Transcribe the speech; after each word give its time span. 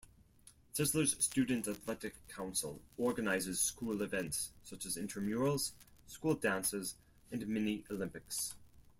Sisler's 0.73 1.15
Student 1.23 1.67
Athletic 1.67 2.27
Council 2.27 2.81
organizes 2.97 3.59
school 3.59 4.01
events 4.01 4.49
such 4.63 4.83
as 4.87 4.97
intramurals, 4.97 5.73
school 6.07 6.33
dances, 6.33 6.95
and 7.31 7.47
mini-olympics. 7.47 8.55